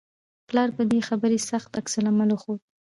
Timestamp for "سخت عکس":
1.49-1.93